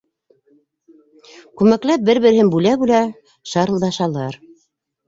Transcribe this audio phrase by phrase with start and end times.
[1.61, 3.07] Күмәкләп, бер-береһен бүлә-бүлә
[3.55, 4.43] шарылдашалар.